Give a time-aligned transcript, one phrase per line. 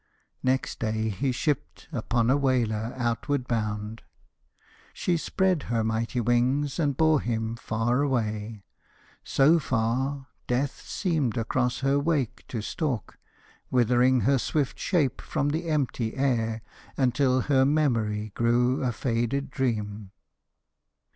[0.41, 4.01] Next day he shipped Upon a whaler outward bound.
[4.93, 8.63] She spread Her mighty wings, and bore him far away
[9.23, 13.19] So far, Death seemed across her wake to stalk,
[13.69, 16.63] Withering her swift shape from the empty air,
[16.97, 20.13] Until her memory grew a faded dream.